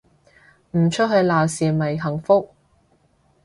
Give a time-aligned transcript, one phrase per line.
[0.71, 2.49] 唔出去鬧事咪幸福